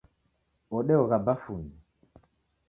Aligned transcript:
Odeogha 0.77 1.17
bafunyi. 1.25 1.75